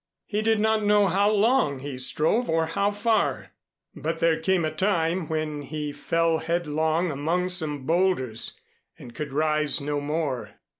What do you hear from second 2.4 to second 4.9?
or how far, but there came a